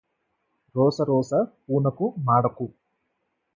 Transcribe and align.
రొసరొస 0.75 1.31
పూనకు 1.63 2.05
మాడకు 2.25 2.67